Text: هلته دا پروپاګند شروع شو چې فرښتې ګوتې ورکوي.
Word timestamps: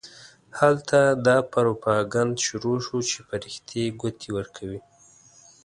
هلته 0.59 0.99
دا 1.27 1.37
پروپاګند 1.51 2.33
شروع 2.45 2.77
شو 2.85 2.97
چې 3.09 3.17
فرښتې 3.27 3.83
ګوتې 4.01 4.29
ورکوي. 4.37 4.79